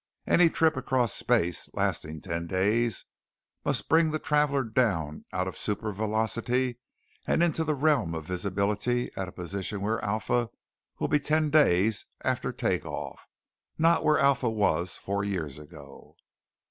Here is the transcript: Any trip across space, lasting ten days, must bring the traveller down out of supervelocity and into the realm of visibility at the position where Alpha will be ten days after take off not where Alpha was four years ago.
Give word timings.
Any 0.25 0.49
trip 0.49 0.75
across 0.75 1.13
space, 1.13 1.69
lasting 1.73 2.21
ten 2.21 2.47
days, 2.47 3.05
must 3.63 3.87
bring 3.87 4.09
the 4.09 4.17
traveller 4.17 4.63
down 4.63 5.25
out 5.31 5.47
of 5.47 5.53
supervelocity 5.53 6.79
and 7.27 7.43
into 7.43 7.63
the 7.63 7.75
realm 7.75 8.15
of 8.15 8.25
visibility 8.25 9.11
at 9.15 9.25
the 9.25 9.31
position 9.31 9.81
where 9.81 10.03
Alpha 10.03 10.49
will 10.97 11.07
be 11.07 11.19
ten 11.19 11.51
days 11.51 12.07
after 12.23 12.51
take 12.51 12.83
off 12.83 13.27
not 13.77 14.03
where 14.03 14.17
Alpha 14.17 14.49
was 14.49 14.97
four 14.97 15.23
years 15.23 15.59
ago. 15.59 16.15